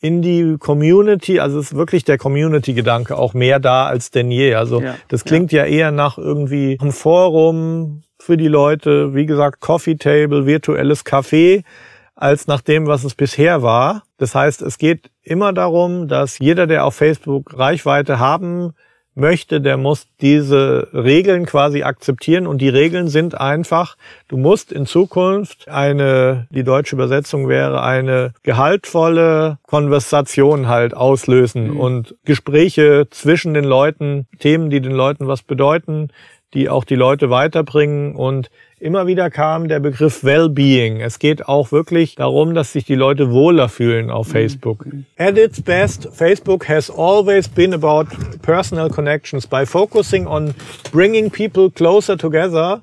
[0.00, 4.54] in die Community, also es ist wirklich der Community-Gedanke auch mehr da als denn je.
[4.54, 5.64] Also Ja, das klingt ja.
[5.64, 11.64] eher nach irgendwie einem Forum für die Leute, wie gesagt, Coffee Table, virtuelles Café,
[12.14, 14.04] als nach dem, was es bisher war.
[14.16, 18.72] Das heißt, es geht immer darum, dass jeder, der auf Facebook Reichweite haben
[19.16, 22.46] möchte, der muss diese Regeln quasi akzeptieren.
[22.46, 23.96] Und die Regeln sind einfach,
[24.28, 32.14] du musst in Zukunft eine, die deutsche Übersetzung wäre eine gehaltvolle Konversation halt auslösen und
[32.24, 36.10] Gespräche zwischen den Leuten, Themen, die den Leuten was bedeuten,
[36.54, 38.14] die auch die Leute weiterbringen.
[38.14, 41.00] Und immer wieder kam der Begriff Wellbeing.
[41.00, 44.86] Es geht auch wirklich darum, dass sich die Leute wohler fühlen auf Facebook.
[45.16, 48.06] At its best, Facebook has always been about
[48.42, 50.54] personal connections by focusing on
[50.92, 52.82] bringing people closer together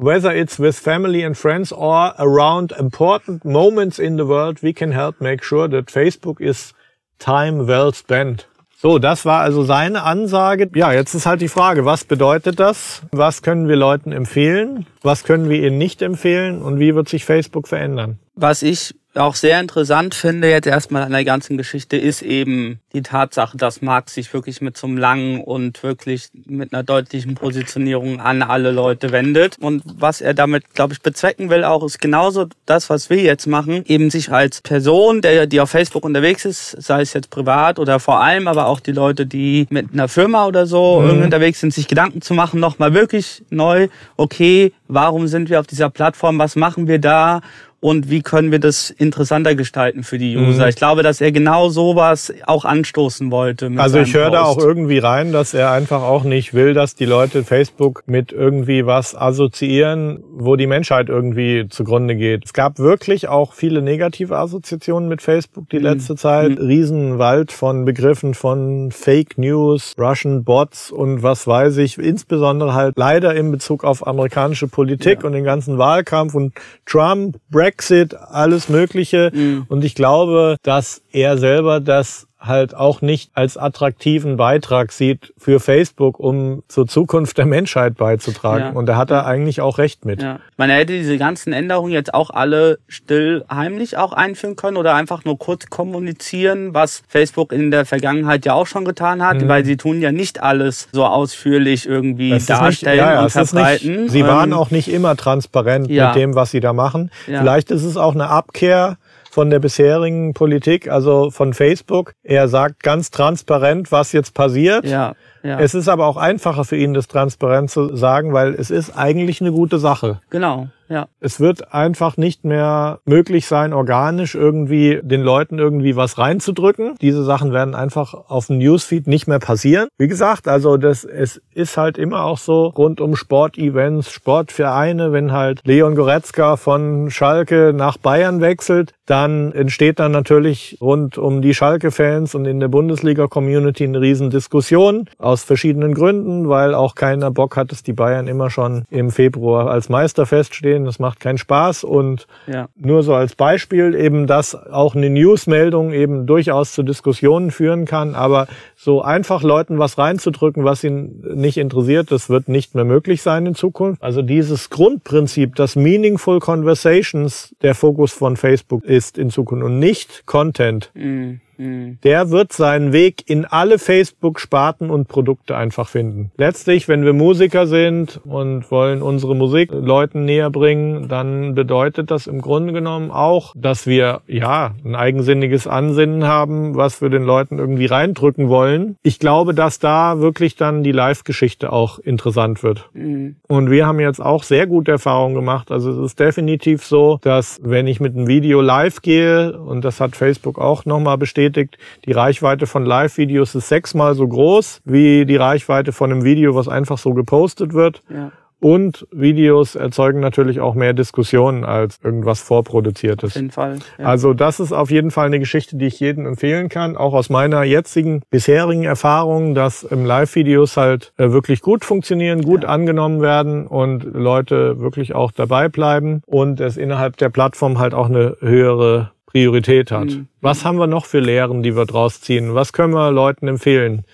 [0.00, 4.92] whether it's with family and friends or around important moments in the world, we can
[4.92, 6.72] help make sure that Facebook is
[7.18, 8.46] time well spent.
[8.82, 10.70] So, das war also seine Ansage.
[10.74, 13.02] Ja, jetzt ist halt die Frage, was bedeutet das?
[13.12, 14.86] Was können wir Leuten empfehlen?
[15.02, 16.62] Was können wir ihnen nicht empfehlen?
[16.62, 18.18] Und wie wird sich Facebook verändern?
[18.36, 23.02] Was ich auch sehr interessant finde jetzt erstmal an der ganzen Geschichte ist eben die
[23.02, 28.20] Tatsache, dass Marx sich wirklich mit so einem langen und wirklich mit einer deutlichen Positionierung
[28.20, 29.56] an alle Leute wendet.
[29.60, 33.46] Und was er damit, glaube ich, bezwecken will auch, ist genauso das, was wir jetzt
[33.46, 37.78] machen, eben sich als Person, der, die auf Facebook unterwegs ist, sei es jetzt privat
[37.78, 41.60] oder vor allem aber auch die Leute, die mit einer Firma oder so irgendwie unterwegs
[41.60, 46.38] sind, sich Gedanken zu machen, nochmal wirklich neu, okay, warum sind wir auf dieser Plattform,
[46.38, 47.40] was machen wir da?
[47.80, 50.64] Und wie können wir das interessanter gestalten für die User.
[50.64, 50.68] Mhm.
[50.68, 53.70] Ich glaube, dass er genau sowas auch anstoßen wollte.
[53.76, 57.06] also ich höre da auch irgendwie rein, dass er einfach auch nicht will, dass die
[57.06, 62.44] Leute Facebook mit irgendwie was assoziieren, wo die Menschheit irgendwie zugrunde geht.
[62.44, 65.84] Es gab wirklich auch viele negative Assoziationen mit Facebook die mhm.
[65.84, 66.58] letzte Zeit.
[66.58, 66.66] Mhm.
[66.66, 71.96] Riesenwald von Begriffen von Fake News, Russian Bots und was weiß ich.
[71.96, 75.26] Insbesondere halt leider in Bezug auf amerikanische Politik ja.
[75.26, 76.52] und den ganzen Wahlkampf und
[76.84, 77.69] Trump, Brexit,
[78.14, 79.30] alles Mögliche.
[79.34, 79.66] Mhm.
[79.68, 85.60] Und ich glaube, dass er selber das halt auch nicht als attraktiven Beitrag sieht für
[85.60, 88.64] Facebook, um zur Zukunft der Menschheit beizutragen.
[88.64, 88.70] Ja.
[88.70, 90.22] Und da hat er eigentlich auch recht mit.
[90.22, 90.40] Ja.
[90.56, 95.24] Man hätte diese ganzen Änderungen jetzt auch alle still heimlich auch einführen können oder einfach
[95.24, 99.48] nur kurz kommunizieren, was Facebook in der Vergangenheit ja auch schon getan hat, mhm.
[99.48, 103.30] weil sie tun ja nicht alles so ausführlich irgendwie das darstellen nicht, ja, ja, und
[103.30, 104.02] verbreiten.
[104.02, 107.10] Nicht, sie waren ähm, auch nicht immer transparent mit dem, was sie da machen.
[107.26, 108.96] Vielleicht ist es auch eine Abkehr
[109.30, 112.12] von der bisherigen Politik, also von Facebook.
[112.22, 114.84] Er sagt ganz transparent, was jetzt passiert.
[114.84, 115.58] Ja, ja.
[115.60, 119.40] Es ist aber auch einfacher für ihn, das transparent zu sagen, weil es ist eigentlich
[119.40, 120.20] eine gute Sache.
[120.30, 120.68] Genau.
[120.90, 121.06] Ja.
[121.20, 126.96] Es wird einfach nicht mehr möglich sein, organisch irgendwie den Leuten irgendwie was reinzudrücken.
[127.00, 129.88] Diese Sachen werden einfach auf dem Newsfeed nicht mehr passieren.
[129.98, 135.30] Wie gesagt, also das, es ist halt immer auch so rund um Sportevents, Sportvereine, wenn
[135.30, 141.54] halt Leon Goretzka von Schalke nach Bayern wechselt, dann entsteht dann natürlich rund um die
[141.54, 147.70] Schalke-Fans und in der Bundesliga-Community eine Riesendiskussion aus verschiedenen Gründen, weil auch keiner Bock hat,
[147.70, 151.84] dass die Bayern immer schon im Februar als Meister feststehen sehen, das macht keinen Spaß.
[151.84, 152.68] Und ja.
[152.76, 158.14] nur so als Beispiel eben, dass auch eine Newsmeldung eben durchaus zu Diskussionen führen kann.
[158.14, 163.22] Aber so einfach Leuten was reinzudrücken, was ihnen nicht interessiert, das wird nicht mehr möglich
[163.22, 164.02] sein in Zukunft.
[164.02, 170.26] Also dieses Grundprinzip, dass Meaningful Conversations der Fokus von Facebook ist in Zukunft und nicht
[170.26, 170.90] Content.
[170.94, 171.98] Mhm Mhm.
[172.02, 176.32] Der wird seinen Weg in alle Facebook-Sparten und Produkte einfach finden.
[176.36, 182.26] Letztlich, wenn wir Musiker sind und wollen unsere Musik Leuten näher bringen, dann bedeutet das
[182.26, 187.58] im Grunde genommen auch, dass wir ja ein eigensinniges Ansinnen haben, was wir den Leuten
[187.58, 188.96] irgendwie reindrücken wollen.
[189.02, 192.88] Ich glaube, dass da wirklich dann die Live-Geschichte auch interessant wird.
[192.94, 193.36] Mhm.
[193.48, 195.70] Und wir haben jetzt auch sehr gute Erfahrungen gemacht.
[195.70, 200.00] Also es ist definitiv so, dass wenn ich mit einem Video live gehe, und das
[200.00, 205.26] hat Facebook auch nochmal bestätigt, bestätigt, die Reichweite von Live-Videos ist sechsmal so groß wie
[205.26, 208.02] die Reichweite von einem Video, was einfach so gepostet wird.
[208.08, 208.32] Ja.
[208.62, 213.30] Und Videos erzeugen natürlich auch mehr Diskussionen als irgendwas vorproduziertes.
[213.30, 213.78] Auf jeden Fall.
[213.98, 214.04] Ja.
[214.04, 216.94] Also das ist auf jeden Fall eine Geschichte, die ich jedem empfehlen kann.
[216.98, 222.64] Auch aus meiner jetzigen bisherigen Erfahrung, dass im Live-Videos halt äh, wirklich gut funktionieren, gut
[222.64, 222.68] ja.
[222.68, 228.10] angenommen werden und Leute wirklich auch dabei bleiben und es innerhalb der Plattform halt auch
[228.10, 230.06] eine höhere Priorität hat.
[230.06, 230.28] Mhm.
[230.40, 232.54] Was haben wir noch für Lehren, die wir draus ziehen?
[232.54, 234.04] Was können wir Leuten empfehlen,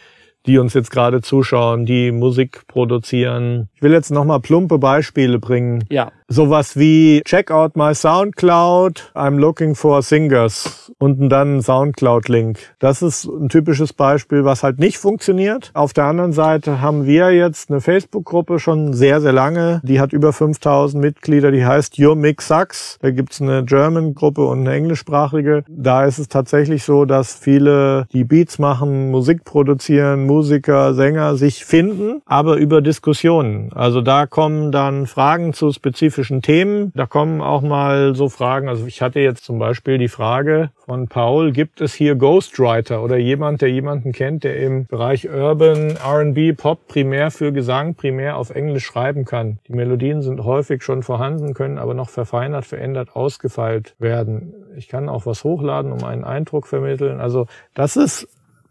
[0.47, 3.69] die uns jetzt gerade zuschauen, die Musik produzieren?
[3.75, 5.85] Ich will jetzt nochmal plumpe Beispiele bringen.
[5.91, 6.13] Ja.
[6.29, 12.59] Sowas wie check out my Soundcloud, I'm looking for singers und dann Soundcloud-Link.
[12.81, 15.71] Das ist ein typisches Beispiel, was halt nicht funktioniert.
[15.75, 19.81] Auf der anderen Seite haben wir jetzt eine Facebook-Gruppe schon sehr, sehr lange.
[19.85, 22.99] Die hat über 5000 Mitglieder, die heißt Your Mix Sucks.
[23.03, 25.63] Da gibt's eine German-Gruppe und eine englischsprachige.
[25.69, 31.65] Da ist es tatsächlich so, dass viele, die Beats machen, Musik produzieren, Musiker, Sänger sich
[31.65, 33.73] finden, aber über Diskussionen.
[33.75, 36.93] Also da kommen dann Fragen zu spezifischen Themen.
[36.95, 38.69] Da kommen auch mal so Fragen.
[38.69, 43.17] Also ich hatte jetzt zum Beispiel die Frage von Paul, gibt es hier Ghostwriter oder
[43.17, 48.51] jemand, der jemanden kennt, der im Bereich Urban, R&B, Pop primär für Gesang, primär auf
[48.51, 49.59] Englisch schreiben kann?
[49.69, 54.53] Die Melodien sind häufig schon vorhanden, können aber noch verfeinert, verändert, ausgefeilt werden.
[54.77, 57.21] Ich kann auch was hochladen, um einen Eindruck vermitteln.
[57.21, 58.29] Also das ist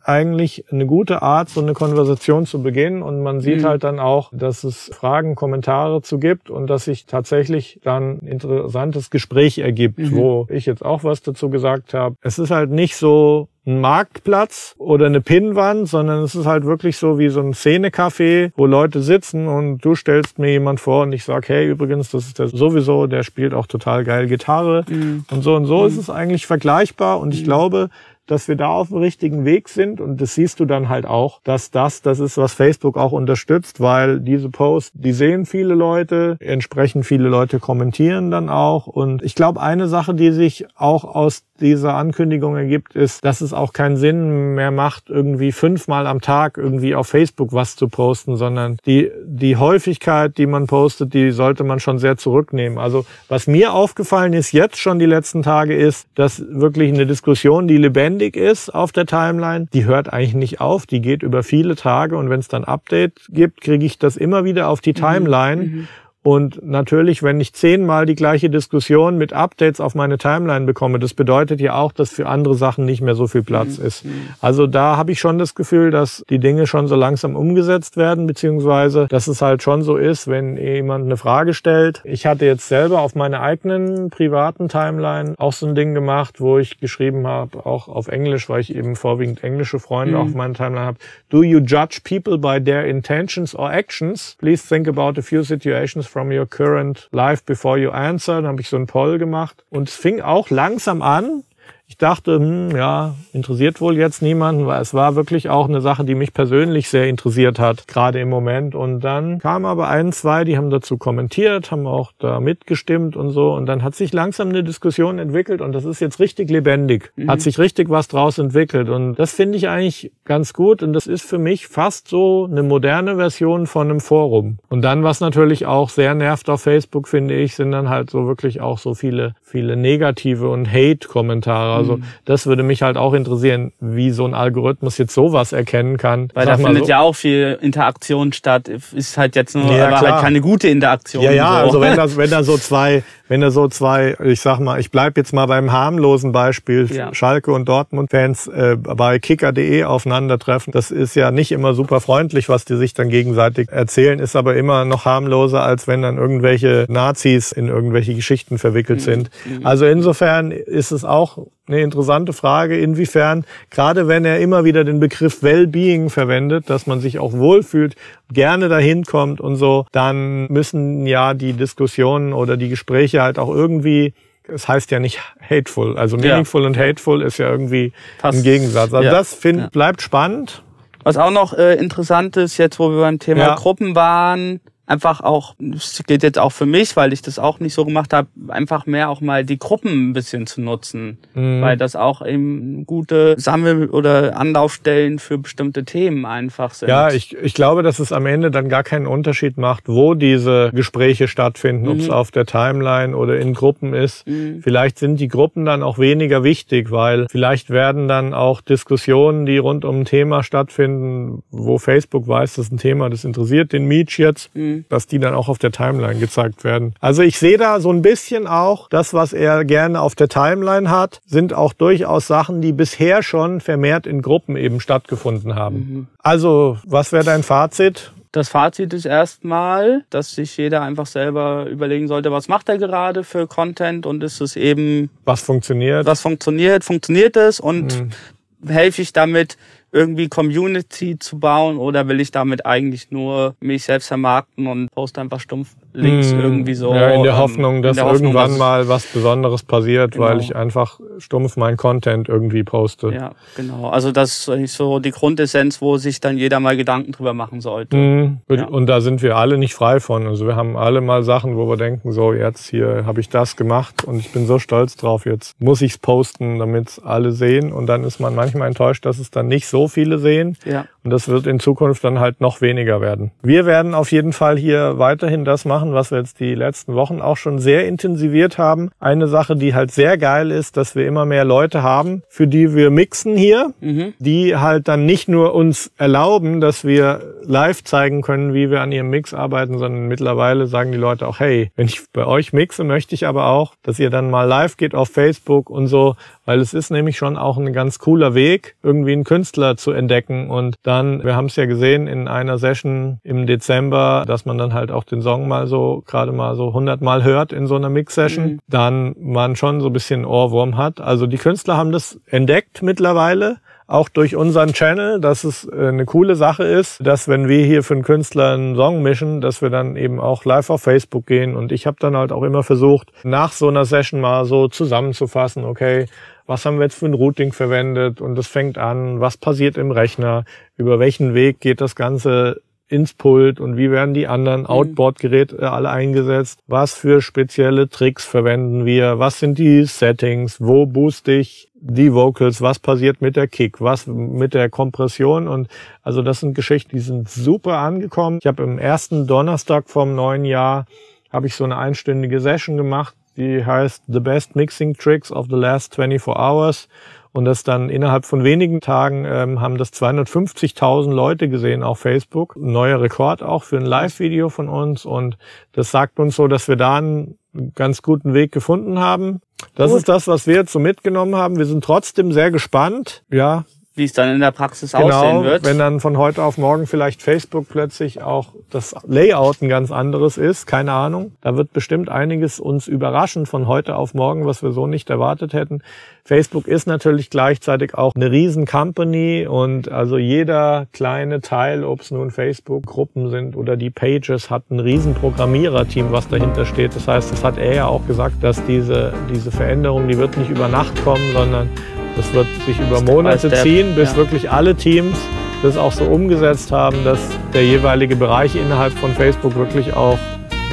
[0.08, 3.02] eigentlich eine gute Art, so eine Konversation zu beginnen.
[3.02, 3.65] Und man sieht mhm.
[3.65, 8.28] halt dann auch, dass es Fragen, Kommentare zu gibt und dass sich tatsächlich dann ein
[8.28, 10.15] interessantes Gespräch ergibt, mhm.
[10.15, 12.15] wo ich jetzt auch was dazu gesagt habe.
[12.22, 16.98] Es ist halt nicht so ein Marktplatz oder eine Pinnwand, sondern es ist halt wirklich
[16.98, 21.13] so wie so ein Szenecafé, wo Leute sitzen und du stellst mir jemand vor und
[21.13, 25.26] ich sag, hey, übrigens, das ist der sowieso, der spielt auch total geil Gitarre mhm.
[25.32, 25.88] und so und so mhm.
[25.88, 27.46] ist es eigentlich vergleichbar und ich mhm.
[27.46, 27.89] glaube,
[28.27, 30.01] dass wir da auf dem richtigen Weg sind.
[30.01, 33.79] Und das siehst du dann halt auch, dass das, das ist, was Facebook auch unterstützt,
[33.79, 38.88] weil diese Posts, die sehen viele Leute, entsprechend viele Leute kommentieren dann auch.
[38.88, 43.54] Und ich glaube, eine Sache, die sich auch aus diese Ankündigung ergibt, ist, dass es
[43.54, 48.36] auch keinen Sinn mehr macht, irgendwie fünfmal am Tag irgendwie auf Facebook was zu posten,
[48.36, 52.78] sondern die, die Häufigkeit, die man postet, die sollte man schon sehr zurücknehmen.
[52.78, 57.68] Also was mir aufgefallen ist jetzt schon die letzten Tage ist, dass wirklich eine Diskussion,
[57.68, 61.76] die lebendig ist auf der Timeline, die hört eigentlich nicht auf, die geht über viele
[61.76, 64.96] Tage und wenn es dann Update gibt, kriege ich das immer wieder auf die mhm.
[64.96, 65.63] Timeline.
[65.63, 65.88] Mhm.
[66.25, 71.13] Und natürlich, wenn ich zehnmal die gleiche Diskussion mit Updates auf meine Timeline bekomme, das
[71.13, 73.85] bedeutet ja auch, dass für andere Sachen nicht mehr so viel Platz mhm.
[73.85, 74.05] ist.
[74.41, 78.25] Also da habe ich schon das Gefühl, dass die Dinge schon so langsam umgesetzt werden,
[78.25, 82.01] beziehungsweise dass es halt schon so ist, wenn jemand eine Frage stellt.
[82.03, 86.57] Ich hatte jetzt selber auf meiner eigenen privaten Timeline auch so ein Ding gemacht, wo
[86.57, 90.21] ich geschrieben habe, auch auf Englisch, weil ich eben vorwiegend englische Freunde mhm.
[90.21, 90.97] auf meiner Timeline habe.
[91.29, 94.35] Do you judge people by their intentions or actions?
[94.39, 98.36] Please think about a few situations from your current life before you answer.
[98.36, 99.65] Dann habe ich so einen Poll gemacht.
[99.69, 101.43] Und es fing auch langsam an,
[101.88, 106.04] ich dachte, hm, ja, interessiert wohl jetzt niemanden, weil es war wirklich auch eine Sache,
[106.04, 108.74] die mich persönlich sehr interessiert hat, gerade im Moment.
[108.74, 113.30] Und dann kamen aber ein, zwei, die haben dazu kommentiert, haben auch da mitgestimmt und
[113.30, 113.54] so.
[113.54, 117.12] Und dann hat sich langsam eine Diskussion entwickelt und das ist jetzt richtig lebendig.
[117.17, 117.30] Mhm.
[117.30, 118.89] Hat sich richtig was draus entwickelt.
[118.89, 120.82] Und das finde ich eigentlich ganz gut.
[120.82, 124.58] Und das ist für mich fast so eine moderne Version von einem Forum.
[124.69, 128.26] Und dann, was natürlich auch sehr nervt auf Facebook, finde ich, sind dann halt so
[128.26, 131.74] wirklich auch so viele, viele negative und Hate-Kommentare.
[131.75, 132.03] Also mhm.
[132.25, 136.29] das würde mich halt auch interessieren, wie so ein Algorithmus jetzt sowas erkennen kann.
[136.33, 136.89] Weil da findet so.
[136.89, 138.67] ja auch viel Interaktion statt.
[138.67, 141.23] Ist halt jetzt nur ja, aber halt keine gute Interaktion.
[141.23, 141.65] Ja, ja, so.
[141.65, 144.91] also wenn das, wenn da so zwei, wenn da so zwei, ich sag mal, ich
[144.91, 147.13] bleib jetzt mal beim harmlosen Beispiel, ja.
[147.13, 152.65] Schalke und Dortmund-Fans äh, bei kicker.de aufeinandertreffen, das ist ja nicht immer super freundlich, was
[152.65, 157.51] die sich dann gegenseitig erzählen, ist aber immer noch harmloser, als wenn dann irgendwelche Nazis
[157.51, 159.03] in irgendwelche Geschichten verwickelt mhm.
[159.03, 159.29] sind.
[159.45, 159.65] Mhm.
[159.65, 164.99] Also insofern ist es auch eine interessante Frage, inwiefern, gerade wenn er immer wieder den
[164.99, 167.95] Begriff Wellbeing verwendet, dass man sich auch wohlfühlt,
[168.31, 173.49] gerne dahin kommt und so, dann müssen ja die Diskussionen oder die Gespräche halt auch
[173.49, 174.13] irgendwie
[174.47, 176.67] es heißt ja nicht hateful, also meaningful ja.
[176.67, 178.38] und hateful ist ja irgendwie Passt.
[178.38, 178.93] ein Gegensatz.
[178.93, 179.11] Also ja.
[179.11, 179.67] das find, ja.
[179.69, 180.63] bleibt spannend.
[181.03, 185.56] Was auch noch äh, interessant ist, jetzt wo wir beim Thema Gruppen waren, einfach auch,
[185.74, 188.86] es geht jetzt auch für mich, weil ich das auch nicht so gemacht habe, einfach
[188.86, 191.62] mehr auch mal die Gruppen ein bisschen zu nutzen, mhm.
[191.62, 196.89] weil das auch eben gute Sammel- oder Anlaufstellen für bestimmte Themen einfach sind.
[196.89, 200.71] Ja, ich, ich glaube, dass es am Ende dann gar keinen Unterschied macht, wo diese
[200.74, 201.91] Gespräche stattfinden, mhm.
[201.91, 204.28] ob es auf der Timeline oder in Gruppen ist.
[204.28, 204.62] Mhm.
[204.62, 209.58] Vielleicht sind die Gruppen dann auch weniger wichtig, weil vielleicht werden dann auch Diskussionen, die
[209.58, 213.86] rund um ein Thema stattfinden, wo Facebook weiß, das ist ein Thema, das interessiert den
[213.86, 214.52] Meech jetzt.
[214.77, 216.93] Mhm dass die dann auch auf der Timeline gezeigt werden.
[217.01, 220.89] Also ich sehe da so ein bisschen auch, das, was er gerne auf der Timeline
[220.89, 225.75] hat, sind auch durchaus Sachen, die bisher schon vermehrt in Gruppen eben stattgefunden haben.
[225.75, 226.07] Mhm.
[226.19, 228.13] Also, was wäre dein Fazit?
[228.31, 233.23] Das Fazit ist erstmal, dass sich jeder einfach selber überlegen sollte, was macht er gerade
[233.23, 235.09] für Content und ist es eben.
[235.23, 236.05] Was funktioniert?
[236.05, 236.83] Was funktioniert?
[236.83, 238.69] Funktioniert es und mhm.
[238.69, 239.57] helfe ich damit,
[239.95, 245.21] irgendwie Community zu bauen oder will ich damit eigentlich nur mich selbst vermarkten und poste
[245.21, 246.93] einfach stumpf Links hm, irgendwie so.
[246.93, 250.25] Ja, in der ähm, Hoffnung, dass der irgendwann Hoffnung, dass mal was Besonderes passiert, genau.
[250.25, 253.13] weil ich einfach stumpf mein Content irgendwie poste.
[253.13, 253.89] Ja, genau.
[253.89, 257.95] Also das ist so die Grundessenz, wo sich dann jeder mal Gedanken drüber machen sollte.
[257.95, 258.39] Mhm.
[258.49, 258.65] Ja.
[258.65, 260.27] Und da sind wir alle nicht frei von.
[260.27, 263.55] Also wir haben alle mal Sachen, wo wir denken, so jetzt hier habe ich das
[263.55, 267.71] gemacht und ich bin so stolz drauf, jetzt muss ich's posten, damit alle sehen.
[267.71, 270.58] Und dann ist man manchmal enttäuscht, dass es dann nicht so viele sehen.
[270.65, 270.86] Ja.
[271.06, 273.30] Und das wird in Zukunft dann halt noch weniger werden.
[273.44, 277.22] Wir werden auf jeden Fall hier weiterhin das machen, was wir jetzt die letzten Wochen
[277.22, 278.89] auch schon sehr intensiviert haben.
[279.00, 282.74] Eine Sache, die halt sehr geil ist, dass wir immer mehr Leute haben, für die
[282.74, 284.15] wir mixen hier, mhm.
[284.18, 288.91] die halt dann nicht nur uns erlauben, dass wir live zeigen können, wie wir an
[288.91, 292.84] ihrem Mix arbeiten, sondern mittlerweile sagen die Leute auch, hey, wenn ich bei euch mixe,
[292.84, 296.15] möchte ich aber auch, dass ihr dann mal live geht auf Facebook und so,
[296.46, 300.50] weil es ist nämlich schon auch ein ganz cooler Weg, irgendwie einen Künstler zu entdecken
[300.50, 304.58] und da dann, wir haben es ja gesehen in einer Session im Dezember, dass man
[304.58, 307.75] dann halt auch den Song mal so gerade mal so 100 Mal hört in so
[307.75, 308.60] einer Mix-Session, mhm.
[308.67, 311.01] dann man schon so ein bisschen Ohrwurm hat.
[311.01, 316.05] Also die Künstler haben das entdeckt mittlerweile auch durch unseren Channel, dass es äh, eine
[316.05, 319.69] coole Sache ist, dass wenn wir hier für einen Künstler einen Song mischen, dass wir
[319.69, 321.55] dann eben auch live auf Facebook gehen.
[321.55, 325.65] Und ich habe dann halt auch immer versucht, nach so einer Session mal so zusammenzufassen,
[325.65, 326.08] okay,
[326.45, 329.91] was haben wir jetzt für ein Routing verwendet und es fängt an, was passiert im
[329.91, 330.45] Rechner,
[330.77, 334.67] über welchen Weg geht das Ganze ins Pult und wie werden die anderen Mhm.
[334.67, 336.60] Outboard-Geräte alle eingesetzt?
[336.67, 339.17] Was für spezielle Tricks verwenden wir?
[339.17, 340.62] Was sind die Settings?
[340.62, 342.62] Wo booste ich die Vocals?
[342.62, 343.82] Was passiert mit der Kick?
[343.82, 345.47] Was mit der Kompression?
[345.47, 345.67] Und
[346.03, 348.38] also das sind Geschichten, die sind super angekommen.
[348.39, 350.86] Ich habe im ersten Donnerstag vom neuen Jahr
[351.34, 355.55] habe ich so eine einstündige Session gemacht, die heißt The Best Mixing Tricks of the
[355.55, 356.88] Last 24 Hours.
[357.31, 362.55] Und das dann innerhalb von wenigen Tagen ähm, haben das 250.000 Leute gesehen auf Facebook.
[362.55, 365.03] Ein neuer Rekord auch für ein Live-Video von uns.
[365.03, 365.38] Und
[365.73, 367.38] das sagt uns so, dass wir da einen
[367.75, 369.41] ganz guten Weg gefunden haben.
[369.75, 369.99] Das Gut.
[369.99, 371.57] ist das, was wir jetzt so mitgenommen haben.
[371.57, 373.23] Wir sind trotzdem sehr gespannt.
[373.29, 373.65] Ja,
[373.96, 375.08] Wie es dann in der Praxis genau.
[375.08, 375.64] aussehen wird.
[375.64, 380.38] Wenn dann von heute auf morgen vielleicht Facebook plötzlich auch das Layout ein ganz anderes
[380.38, 381.32] ist, keine Ahnung.
[381.41, 385.54] Da wird bestimmt einiges uns überraschen von heute auf morgen, was wir so nicht erwartet
[385.54, 385.82] hätten.
[386.28, 392.12] Facebook ist natürlich gleichzeitig auch eine riesen Company und also jeder kleine Teil, ob es
[392.12, 396.96] nun Facebook-Gruppen sind oder die Pages, hat ein riesen Programmiererteam, was dahinter steht.
[396.96, 400.50] Das heißt, das hat er ja auch gesagt, dass diese, diese Veränderung, die wird nicht
[400.50, 401.70] über Nacht kommen, sondern
[402.16, 404.18] das wird sich über Monate ziehen, bis ja.
[404.18, 405.18] wirklich alle Teams
[405.63, 407.20] das auch so umgesetzt haben, dass
[407.53, 410.18] der jeweilige Bereich innerhalb von Facebook wirklich auch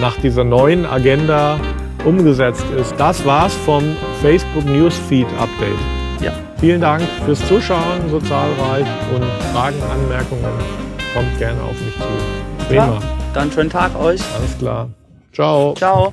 [0.01, 1.59] nach dieser neuen Agenda
[2.05, 2.95] umgesetzt ist.
[2.99, 3.83] Das war's vom
[4.21, 5.79] Facebook Newsfeed Update.
[6.21, 6.33] Ja.
[6.59, 10.45] Vielen Dank fürs Zuschauen, so zahlreich und Fragen, Anmerkungen
[11.15, 12.67] kommt gerne auf mich zu.
[12.69, 13.03] Prima, Klar.
[13.35, 14.21] Dann schönen Tag euch.
[14.37, 14.89] alles klar.
[15.33, 15.75] Ciao.
[15.75, 16.11] Ciao.